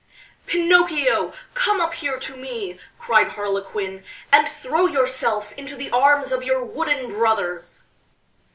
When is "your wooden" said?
6.41-7.09